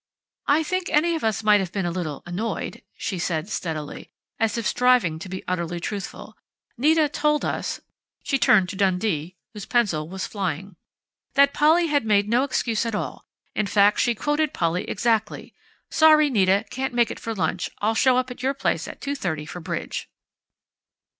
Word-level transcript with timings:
"I 0.47 0.63
think 0.63 0.89
any 0.89 1.13
of 1.13 1.23
us 1.23 1.43
might 1.43 1.59
have 1.59 1.71
been 1.71 1.85
a 1.85 1.91
little 1.91 2.23
annoyed," 2.25 2.81
she 2.97 3.19
said 3.19 3.47
steadily, 3.47 4.09
as 4.39 4.57
if 4.57 4.65
striving 4.65 5.19
to 5.19 5.29
be 5.29 5.43
utterly 5.47 5.79
truthful. 5.79 6.35
"Nita 6.75 7.07
told 7.07 7.45
us" 7.45 7.81
she 8.23 8.39
turned 8.39 8.67
to 8.69 8.75
Dundee, 8.75 9.35
whose 9.53 9.67
pencil 9.67 10.09
was 10.09 10.25
flying, 10.25 10.75
"that 11.35 11.53
Polly 11.53 11.85
had 11.85 12.03
made 12.03 12.27
no 12.27 12.43
excuse 12.43 12.83
at 12.83 12.95
all; 12.95 13.27
in 13.53 13.67
fact, 13.67 13.99
she 13.99 14.15
quoted 14.15 14.53
Polly 14.55 14.85
exactly: 14.89 15.53
'Sorry, 15.91 16.31
Nita. 16.31 16.65
Can't 16.71 16.95
make 16.95 17.11
it 17.11 17.19
for 17.19 17.35
lunch. 17.35 17.69
I'll 17.77 17.93
show 17.93 18.17
up 18.17 18.31
at 18.31 18.41
your 18.41 18.55
place 18.55 18.87
at 18.87 19.01
2:30 19.01 19.47
for 19.47 19.59
bridge.'" 19.59 20.09